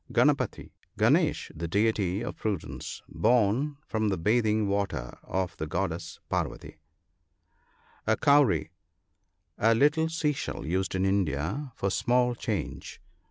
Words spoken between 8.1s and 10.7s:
•A cowry.— The little sea shell